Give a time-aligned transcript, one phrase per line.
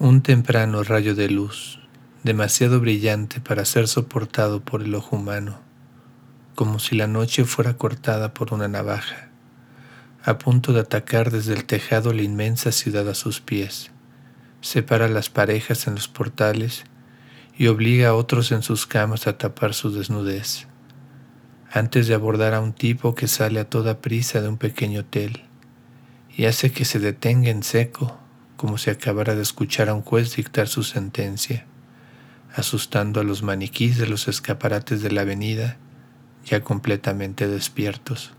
[0.00, 1.80] Un temprano rayo de luz,
[2.22, 5.58] demasiado brillante para ser soportado por el ojo humano,
[6.54, 9.30] como si la noche fuera cortada por una navaja,
[10.22, 13.90] a punto de atacar desde el tejado la inmensa ciudad a sus pies,
[14.60, 16.84] separa las parejas en los portales
[17.56, 20.68] y obliga a otros en sus camas a tapar su desnudez,
[21.72, 25.42] antes de abordar a un tipo que sale a toda prisa de un pequeño hotel
[26.36, 28.27] y hace que se detenga en seco
[28.58, 31.64] como si acabara de escuchar a un juez dictar su sentencia,
[32.52, 35.76] asustando a los maniquís de los escaparates de la avenida,
[36.44, 38.32] ya completamente despiertos.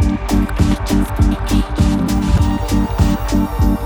[0.00, 0.30] Thank
[3.62, 3.77] you.